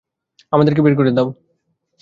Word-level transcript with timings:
আমাদেরকে 0.53 0.81
বের 0.81 0.93
হতে 0.97 1.11
দাও। 1.11 1.27